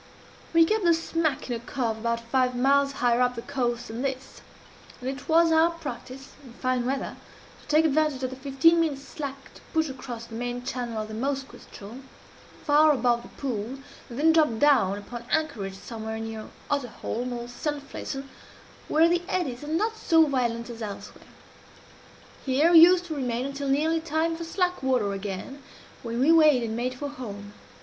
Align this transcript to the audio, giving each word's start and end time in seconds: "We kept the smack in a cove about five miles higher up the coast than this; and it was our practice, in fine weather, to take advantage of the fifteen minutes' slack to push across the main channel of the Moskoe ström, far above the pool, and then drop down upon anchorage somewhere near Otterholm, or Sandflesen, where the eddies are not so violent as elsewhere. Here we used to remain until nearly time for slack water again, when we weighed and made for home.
"We 0.51 0.65
kept 0.65 0.83
the 0.83 0.95
smack 0.95 1.47
in 1.47 1.55
a 1.55 1.59
cove 1.59 1.99
about 1.99 2.21
five 2.21 2.55
miles 2.55 2.91
higher 2.93 3.21
up 3.21 3.35
the 3.35 3.43
coast 3.43 3.87
than 3.89 4.01
this; 4.01 4.41
and 4.99 5.07
it 5.07 5.29
was 5.29 5.51
our 5.51 5.69
practice, 5.69 6.31
in 6.43 6.53
fine 6.53 6.87
weather, 6.87 7.17
to 7.61 7.67
take 7.67 7.85
advantage 7.85 8.23
of 8.23 8.31
the 8.31 8.35
fifteen 8.35 8.79
minutes' 8.79 9.03
slack 9.07 9.53
to 9.53 9.61
push 9.73 9.89
across 9.89 10.25
the 10.25 10.33
main 10.33 10.63
channel 10.63 11.03
of 11.03 11.07
the 11.07 11.13
Moskoe 11.13 11.59
ström, 11.59 12.01
far 12.63 12.91
above 12.91 13.21
the 13.21 13.27
pool, 13.27 13.77
and 14.09 14.17
then 14.17 14.33
drop 14.33 14.57
down 14.57 14.97
upon 14.97 15.23
anchorage 15.31 15.77
somewhere 15.77 16.17
near 16.17 16.47
Otterholm, 16.71 17.31
or 17.31 17.47
Sandflesen, 17.47 18.27
where 18.87 19.07
the 19.07 19.21
eddies 19.29 19.63
are 19.63 19.67
not 19.67 19.97
so 19.97 20.25
violent 20.25 20.67
as 20.71 20.81
elsewhere. 20.81 21.25
Here 22.43 22.71
we 22.71 22.79
used 22.79 23.05
to 23.05 23.15
remain 23.15 23.45
until 23.45 23.69
nearly 23.69 23.99
time 23.99 24.35
for 24.35 24.45
slack 24.45 24.81
water 24.81 25.13
again, 25.13 25.61
when 26.01 26.19
we 26.19 26.31
weighed 26.31 26.63
and 26.63 26.75
made 26.75 26.95
for 26.95 27.07
home. 27.09 27.53